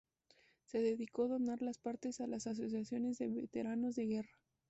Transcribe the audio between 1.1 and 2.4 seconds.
donar las partes a